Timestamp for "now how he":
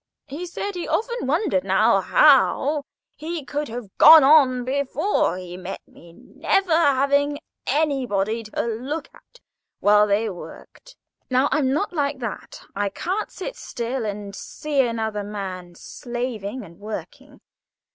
1.63-3.45